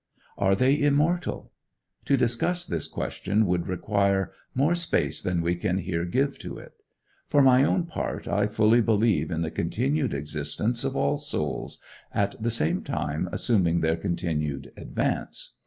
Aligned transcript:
Are 0.35 0.55
they 0.55 0.79
immortal? 0.81 1.51
To 2.05 2.17
discuss 2.17 2.65
this 2.65 2.87
question 2.87 3.45
would 3.45 3.67
require 3.67 4.31
more 4.55 4.73
space 4.73 5.21
than 5.21 5.43
we 5.43 5.53
can 5.53 5.77
here 5.77 6.05
give 6.05 6.39
to 6.39 6.57
it. 6.57 6.73
For 7.27 7.43
my 7.43 7.63
own 7.63 7.85
part, 7.85 8.27
I 8.27 8.47
fully 8.47 8.81
believe 8.81 9.29
in 9.29 9.43
the 9.43 9.51
continued 9.51 10.15
existence 10.15 10.83
of 10.83 10.95
all 10.97 11.17
souls, 11.17 11.79
at 12.11 12.33
the 12.41 12.49
same 12.49 12.81
time 12.81 13.29
assuming 13.31 13.81
their 13.81 13.95
continued 13.95 14.71
advance. 14.75 15.57